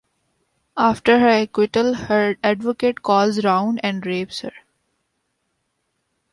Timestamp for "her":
1.19-1.43, 1.93-2.35, 4.39-4.53